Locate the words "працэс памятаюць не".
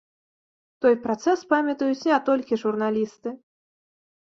1.03-2.19